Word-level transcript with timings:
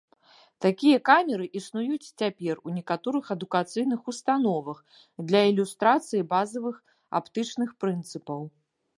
Такія 0.65 0.97
камеры 1.09 1.43
існуюць 1.59 1.97
і 2.07 2.13
цяпер 2.21 2.61
у 2.69 2.71
некаторых 2.77 3.25
адукацыйных 3.35 4.01
установах 4.13 4.79
для 5.27 5.41
ілюстрацыі 5.51 6.23
базавых 6.33 6.75
аптычных 7.21 7.69
прынцыпаў. 7.85 8.41